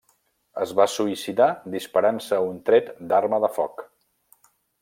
[0.63, 3.89] Es va suïcidar disparant-se un tret d'arma de foc.